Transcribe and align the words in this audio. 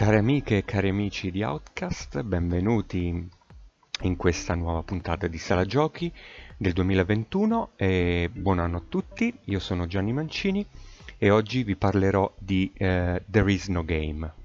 Care 0.00 0.16
amiche 0.16 0.56
e 0.56 0.64
cari 0.64 0.88
amici 0.88 1.30
di 1.30 1.42
Outcast, 1.42 2.22
benvenuti 2.22 3.28
in 4.00 4.16
questa 4.16 4.54
nuova 4.54 4.82
puntata 4.82 5.26
di 5.26 5.36
Sala 5.36 5.66
Giochi 5.66 6.10
del 6.56 6.72
2021 6.72 7.72
e 7.76 8.30
buon 8.32 8.60
anno 8.60 8.78
a 8.78 8.82
tutti, 8.88 9.30
io 9.44 9.58
sono 9.58 9.86
Gianni 9.86 10.14
Mancini 10.14 10.66
e 11.18 11.28
oggi 11.28 11.64
vi 11.64 11.76
parlerò 11.76 12.32
di 12.38 12.72
uh, 12.78 13.20
There 13.30 13.52
Is 13.52 13.68
No 13.68 13.84
Game. 13.84 14.39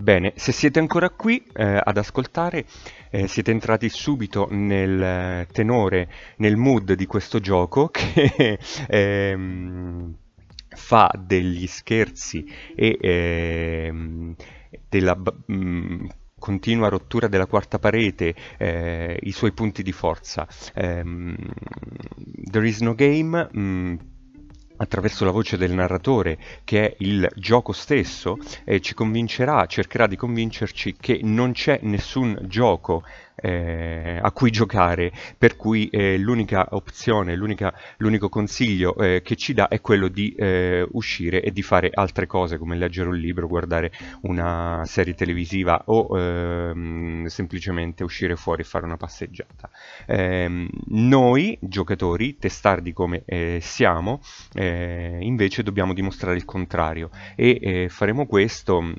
Bene, 0.00 0.32
se 0.34 0.52
siete 0.52 0.78
ancora 0.78 1.10
qui 1.10 1.44
eh, 1.52 1.78
ad 1.84 1.98
ascoltare, 1.98 2.64
eh, 3.10 3.26
siete 3.28 3.50
entrati 3.50 3.90
subito 3.90 4.48
nel 4.50 5.02
eh, 5.02 5.46
tenore, 5.52 6.10
nel 6.38 6.56
mood 6.56 6.94
di 6.94 7.04
questo 7.04 7.38
gioco 7.38 7.88
che 7.92 8.58
ehm, 8.88 10.14
fa 10.68 11.10
degli 11.18 11.66
scherzi 11.66 12.50
e 12.74 12.96
ehm, 12.98 14.34
della 14.88 15.14
mh, 15.14 15.54
mm, 15.54 16.06
continua 16.38 16.88
rottura 16.88 17.28
della 17.28 17.46
quarta 17.46 17.78
parete, 17.78 18.34
eh, 18.56 19.18
i 19.20 19.32
suoi 19.32 19.52
punti 19.52 19.82
di 19.82 19.92
forza. 19.92 20.48
Um, 20.76 21.36
There 22.50 22.66
is 22.66 22.80
no 22.80 22.94
game. 22.94 23.48
Mh, 23.52 23.60
mm, 23.60 23.96
attraverso 24.80 25.24
la 25.24 25.30
voce 25.30 25.56
del 25.56 25.72
narratore, 25.72 26.38
che 26.64 26.86
è 26.86 26.94
il 27.00 27.28
gioco 27.36 27.72
stesso, 27.72 28.38
eh, 28.64 28.80
ci 28.80 28.94
convincerà, 28.94 29.66
cercherà 29.66 30.06
di 30.06 30.16
convincerci 30.16 30.96
che 30.98 31.20
non 31.22 31.52
c'è 31.52 31.80
nessun 31.82 32.38
gioco 32.44 33.02
eh, 33.40 34.18
a 34.20 34.30
cui 34.32 34.50
giocare, 34.50 35.12
per 35.36 35.56
cui 35.56 35.88
eh, 35.88 36.18
l'unica 36.18 36.68
opzione, 36.70 37.34
l'unica, 37.34 37.72
l'unico 37.98 38.28
consiglio 38.28 38.96
eh, 38.96 39.22
che 39.22 39.36
ci 39.36 39.54
dà 39.54 39.68
è 39.68 39.80
quello 39.80 40.08
di 40.08 40.34
eh, 40.34 40.86
uscire 40.92 41.42
e 41.42 41.50
di 41.50 41.62
fare 41.62 41.90
altre 41.92 42.26
cose 42.26 42.58
come 42.58 42.76
leggere 42.76 43.08
un 43.08 43.16
libro, 43.16 43.46
guardare 43.46 43.92
una 44.22 44.82
serie 44.84 45.14
televisiva 45.14 45.82
o 45.86 46.18
ehm, 46.18 47.26
semplicemente 47.26 48.04
uscire 48.04 48.36
fuori 48.36 48.62
e 48.62 48.64
fare 48.64 48.84
una 48.84 48.96
passeggiata. 48.96 49.70
Ehm, 50.06 50.68
noi 50.88 51.58
giocatori, 51.60 52.36
testardi 52.36 52.92
come 52.92 53.22
eh, 53.24 53.58
siamo, 53.60 54.20
eh, 54.70 55.18
invece 55.20 55.62
dobbiamo 55.62 55.92
dimostrare 55.92 56.36
il 56.36 56.44
contrario. 56.44 57.10
E 57.34 57.88
faremo 57.90 58.26
questo 58.26 58.94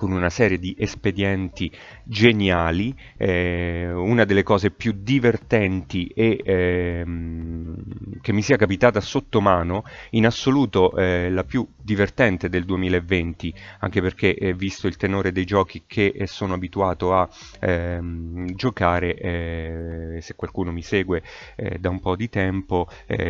con 0.00 0.12
una 0.12 0.30
serie 0.30 0.58
di 0.58 0.74
espedienti 0.78 1.70
geniali, 2.04 2.96
eh, 3.18 3.92
una 3.92 4.24
delle 4.24 4.42
cose 4.42 4.70
più 4.70 4.94
divertenti 4.96 6.06
e 6.06 6.40
ehm, 6.42 8.20
che 8.22 8.32
mi 8.32 8.40
sia 8.40 8.56
capitata 8.56 8.98
sotto 9.02 9.42
mano, 9.42 9.84
in 10.12 10.24
assoluto 10.24 10.96
eh, 10.96 11.28
la 11.28 11.44
più 11.44 11.68
divertente 11.76 12.48
del 12.48 12.64
2020, 12.64 13.52
anche 13.80 14.00
perché 14.00 14.34
eh, 14.34 14.54
visto 14.54 14.86
il 14.86 14.96
tenore 14.96 15.32
dei 15.32 15.44
giochi 15.44 15.82
che 15.86 16.14
eh, 16.16 16.26
sono 16.26 16.54
abituato 16.54 17.12
a 17.12 17.28
ehm, 17.60 18.54
giocare, 18.54 19.14
eh, 19.16 20.18
se 20.22 20.34
qualcuno 20.34 20.72
mi 20.72 20.80
segue 20.82 21.22
eh, 21.56 21.78
da 21.78 21.90
un 21.90 22.00
po' 22.00 22.16
di 22.16 22.30
tempo, 22.30 22.88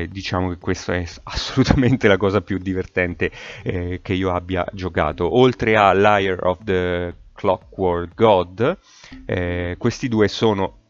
diciamo 0.08 0.50
che 0.50 0.58
questa 0.58 0.94
è 0.94 1.04
assolutamente 1.24 2.06
la 2.06 2.16
cosa 2.16 2.40
più 2.42 2.58
divertente 2.58 3.30
che 3.62 4.12
io 4.12 4.30
abbia 4.30 4.64
giocato. 4.72 5.36
Oltre 5.36 5.76
a 5.76 5.92
Liar 5.92 6.38
of 6.46 6.59
the 6.62 7.14
Clockwork 7.34 8.14
God. 8.14 8.78
Eh, 9.24 9.76
questi 9.78 10.08
due 10.08 10.28
sono 10.28 10.80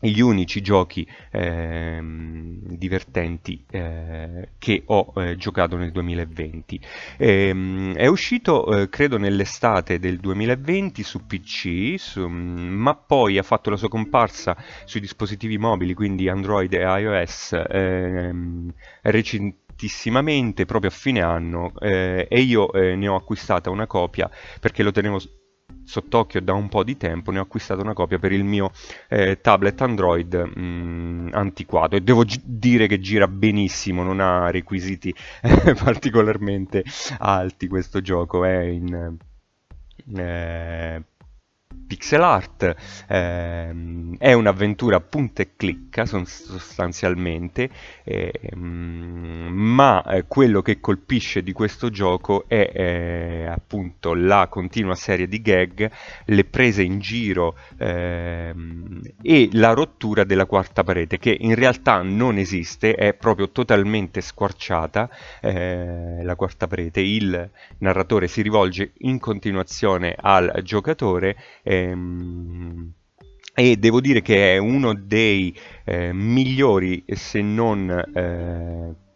gli 0.00 0.20
unici 0.20 0.60
giochi 0.60 1.06
eh, 1.32 1.98
divertenti 2.00 3.64
eh, 3.68 4.50
che 4.58 4.82
ho 4.86 5.12
eh, 5.16 5.36
giocato 5.36 5.76
nel 5.76 5.90
2020. 5.90 6.80
Ehm, 7.16 7.94
è 7.94 8.06
uscito 8.06 8.80
eh, 8.80 8.88
credo 8.88 9.18
nell'estate 9.18 9.98
del 9.98 10.18
2020 10.18 11.02
su 11.02 11.26
PC, 11.26 11.94
su, 11.98 12.26
ma 12.28 12.94
poi 12.94 13.38
ha 13.38 13.42
fatto 13.42 13.70
la 13.70 13.76
sua 13.76 13.88
comparsa 13.88 14.56
sui 14.84 15.00
dispositivi 15.00 15.58
mobili, 15.58 15.94
quindi 15.94 16.28
Android 16.28 16.72
e 16.72 16.82
iOS, 16.82 17.60
ehm, 17.68 18.72
recentissimamente, 19.78 20.66
proprio 20.66 20.90
a 20.90 20.92
fine 20.92 21.22
anno, 21.22 21.72
eh, 21.78 22.26
e 22.28 22.40
io 22.40 22.72
eh, 22.72 22.96
ne 22.96 23.06
ho 23.06 23.14
acquistata 23.14 23.70
una 23.70 23.86
copia 23.86 24.28
perché 24.60 24.82
lo 24.82 24.90
tenevo 24.90 25.20
sott'occhio 25.84 26.42
da 26.42 26.52
un 26.52 26.68
po' 26.68 26.82
di 26.82 26.96
tempo, 26.96 27.30
ne 27.30 27.38
ho 27.38 27.42
acquistato 27.42 27.80
una 27.80 27.94
copia 27.94 28.18
per 28.18 28.32
il 28.32 28.44
mio 28.44 28.72
eh, 29.08 29.40
tablet 29.40 29.80
Android 29.80 30.34
mh, 30.34 30.60
mm, 30.60 31.28
antiquato 31.32 31.96
e 31.96 32.00
devo 32.00 32.24
gi- 32.24 32.42
dire 32.44 32.86
che 32.86 32.98
gira 32.98 33.28
benissimo, 33.28 34.02
non 34.02 34.20
ha 34.20 34.50
requisiti 34.50 35.14
eh, 35.42 35.74
particolarmente 35.82 36.84
alti 37.18 37.68
questo 37.68 38.00
gioco, 38.02 38.44
è 38.44 38.58
in 38.60 39.16
eh, 40.14 41.02
pixel 41.88 42.22
art, 42.22 42.74
ehm, 43.08 44.16
è 44.18 44.32
un'avventura 44.34 45.00
punta 45.00 45.42
e 45.42 45.56
clicca 45.56 46.04
sostanzialmente, 46.06 47.70
ehm, 48.04 49.48
ma 49.78 50.02
eh, 50.02 50.24
quello 50.26 50.60
che 50.60 50.80
colpisce 50.80 51.44
di 51.44 51.52
questo 51.52 51.88
gioco 51.88 52.46
è 52.48 52.68
eh, 52.74 53.46
appunto 53.46 54.12
la 54.12 54.48
continua 54.48 54.96
serie 54.96 55.28
di 55.28 55.40
gag, 55.40 55.88
le 56.24 56.44
prese 56.44 56.82
in 56.82 56.98
giro 56.98 57.56
ehm, 57.78 59.00
e 59.22 59.48
la 59.52 59.74
rottura 59.74 60.24
della 60.24 60.46
quarta 60.46 60.82
parete 60.82 61.18
che 61.18 61.36
in 61.38 61.54
realtà 61.54 62.02
non 62.02 62.38
esiste, 62.38 62.94
è 62.94 63.14
proprio 63.14 63.50
totalmente 63.50 64.20
squarciata 64.20 65.08
eh, 65.40 66.24
la 66.24 66.34
quarta 66.34 66.66
parete, 66.66 67.00
il 67.00 67.48
narratore 67.78 68.26
si 68.26 68.42
rivolge 68.42 68.94
in 68.98 69.20
continuazione 69.20 70.16
al 70.18 70.60
giocatore 70.64 71.36
Ehm, 71.62 72.92
e 73.54 73.76
devo 73.76 74.00
dire 74.00 74.22
che 74.22 74.54
è 74.54 74.58
uno 74.58 74.94
dei 74.94 75.54
eh, 75.84 76.12
migliori, 76.12 77.04
se 77.08 77.42
non 77.42 77.90
eh, 77.90 79.07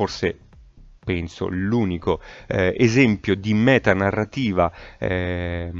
forse 0.00 0.38
penso 1.04 1.48
l'unico 1.48 2.20
eh, 2.46 2.74
esempio 2.78 3.34
di 3.34 3.52
metanarrativa 3.52 4.72
eh, 4.98 5.70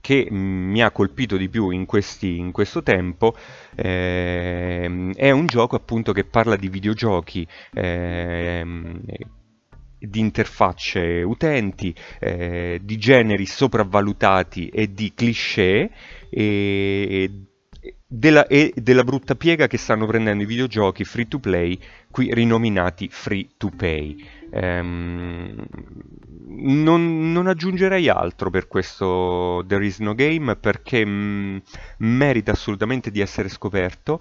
che 0.00 0.28
mi 0.30 0.82
ha 0.82 0.90
colpito 0.90 1.36
di 1.36 1.48
più 1.48 1.70
in, 1.70 1.86
questi, 1.86 2.38
in 2.38 2.50
questo 2.50 2.82
tempo 2.82 3.36
eh, 3.76 5.12
è 5.14 5.30
un 5.30 5.46
gioco 5.46 5.76
appunto 5.76 6.12
che 6.12 6.24
parla 6.24 6.56
di 6.56 6.68
videogiochi 6.68 7.46
ehm, 7.74 9.02
di 9.98 10.18
interfacce 10.18 11.22
utenti, 11.22 11.94
eh, 12.18 12.80
di 12.82 12.96
generi 12.96 13.44
sopravvalutati 13.44 14.68
e 14.68 14.92
di 14.94 15.12
cliché 15.14 15.90
e 16.30 17.49
della, 18.06 18.46
e 18.46 18.72
della 18.76 19.04
brutta 19.04 19.34
piega 19.34 19.66
che 19.66 19.78
stanno 19.78 20.06
prendendo 20.06 20.42
i 20.42 20.46
videogiochi 20.46 21.04
free 21.04 21.28
to 21.28 21.38
play, 21.38 21.78
qui 22.10 22.32
rinominati 22.34 23.08
free 23.08 23.48
to 23.56 23.70
pay. 23.74 24.16
Ehm, 24.50 25.64
non, 26.46 27.32
non, 27.32 27.46
aggiungerei 27.46 28.08
altro 28.08 28.50
per 28.50 28.66
questo 28.66 29.64
There 29.66 29.84
is 29.84 29.98
no 30.00 30.14
game 30.14 30.56
perché 30.56 31.04
mh, 31.04 31.62
merita 31.98 32.52
assolutamente 32.52 33.10
di 33.10 33.20
essere 33.20 33.48
scoperto. 33.48 34.20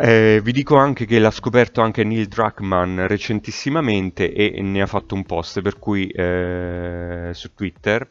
Eh, 0.00 0.40
vi 0.42 0.52
dico 0.52 0.76
anche 0.76 1.04
che 1.04 1.18
l'ha 1.18 1.30
scoperto 1.30 1.82
anche 1.82 2.04
Neil 2.04 2.26
Druckmann 2.26 3.00
recentissimamente 3.06 4.32
e 4.32 4.62
ne 4.62 4.80
ha 4.80 4.86
fatto 4.86 5.14
un 5.14 5.24
post 5.24 5.60
per 5.60 5.78
cui 5.78 6.06
eh, 6.08 7.30
su 7.32 7.52
Twitter 7.54 8.08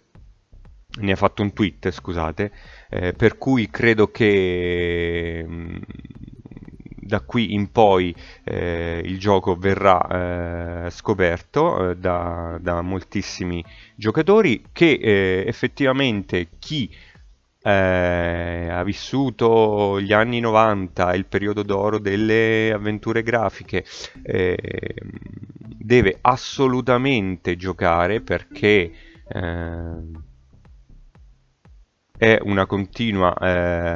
ne 1.00 1.12
ha 1.12 1.16
fatto 1.16 1.42
un 1.42 1.54
tweet 1.54 1.90
scusate 1.90 2.52
eh, 2.90 3.14
per 3.14 3.38
cui 3.38 3.70
credo 3.70 4.12
che 4.12 5.44
mm, 5.48 5.78
da 7.12 7.22
qui 7.22 7.54
in 7.54 7.72
poi 7.72 8.16
eh, 8.44 9.02
il 9.04 9.20
gioco 9.20 9.56
verrà 9.56 10.86
eh, 10.86 10.90
scoperto 10.90 11.90
eh, 11.90 11.98
da, 11.98 12.58
da, 12.62 12.82
moltissimi 12.82 13.64
giocatori 13.96 14.64
che 14.72 15.44
effettivamente 15.46 16.50
chi 16.58 16.90
eh, 17.64 18.68
ha 18.70 18.84
vissuto 18.84 20.02
gli 20.02 20.14
anni 20.14 20.40
90, 20.40 21.14
il 21.14 21.26
periodo 21.26 21.64
d'oro 21.64 22.00
delle 22.00 22.72
avventure 22.74 23.22
grafiche, 23.22 23.86
eh, 24.24 24.96
deve 25.62 26.18
assolutamente 26.22 27.56
giocare 27.58 28.22
perché 28.22 28.92
eh, 29.28 30.30
è 32.22 32.38
una 32.44 32.68
continua 32.68 33.34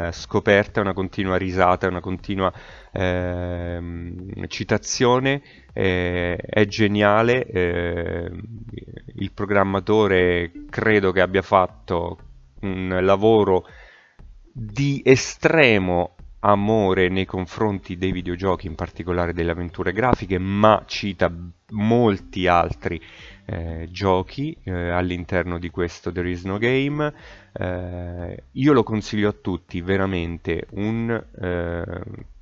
eh, 0.07 0.12
scoperta, 0.12 0.81
una 0.81 0.94
continua 0.94 1.36
risata, 1.36 1.88
una 1.88 2.00
continua 2.00 2.51
ehm, 2.92 4.48
citazione, 4.48 5.44
eh, 5.72 6.36
è 6.36 6.66
geniale, 6.66 7.45
eh, 7.45 8.31
il 9.18 9.31
programmatore 9.31 10.51
credo 10.72 11.12
che 11.12 11.22
abbia 11.22 11.44
fatto 11.44 12.18
un 12.62 12.98
lavoro 13.00 13.68
di 14.51 15.04
estremo 15.06 16.14
amore 16.45 17.09
nei 17.09 17.25
confronti 17.25 17.97
dei 17.97 18.12
videogiochi, 18.12 18.68
in 18.68 18.75
particolare 18.75 19.33
delle 19.33 19.51
avventure 19.51 19.92
grafiche, 19.92 20.38
ma 20.38 20.83
cita 20.86 21.31
molti 21.71 22.47
altri 22.47 23.01
eh, 23.45 23.88
giochi 23.89 24.56
eh, 24.63 24.89
all'interno 24.89 25.57
di 25.57 25.69
questo 25.69 26.12
There 26.12 26.30
is 26.30 26.44
no 26.44 26.57
game. 26.57 27.13
Eh, 27.51 28.44
io 28.51 28.74
lo 28.74 28.83
consiglio 28.83 29.30
a 29.30 29.36
tutti, 29.39 29.81
veramente 29.81 30.68
un 30.71 31.24
eh, 31.42 31.83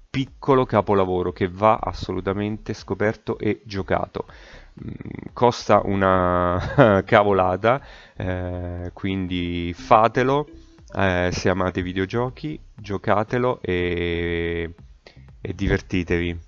piccolo 0.10 0.66
capolavoro 0.66 1.32
che 1.32 1.48
va 1.48 1.80
assolutamente 1.82 2.74
scoperto 2.74 3.38
e 3.40 3.62
giocato. 3.64 4.26
Mm, 4.84 5.32
costa 5.32 5.82
una 5.86 7.04
cavolata, 7.06 7.82
eh, 8.16 8.92
quindi 8.94 9.74
fatelo 9.74 10.48
eh, 10.96 11.30
se 11.32 11.50
amate 11.50 11.80
i 11.80 11.84
videogiochi, 11.84 12.60
giocatelo 12.74 13.62
e, 13.62 14.74
e 15.42 15.54
divertitevi. 15.54 16.40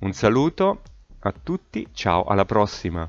Un 0.00 0.12
saluto 0.12 0.82
a 1.20 1.32
tutti, 1.32 1.86
ciao, 1.92 2.24
alla 2.24 2.44
prossima! 2.44 3.08